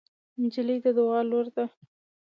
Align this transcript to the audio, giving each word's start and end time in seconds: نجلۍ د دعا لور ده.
نجلۍ 0.41 0.77
د 0.85 0.85
دعا 0.97 1.19
لور 1.29 1.45
ده. 1.55 1.65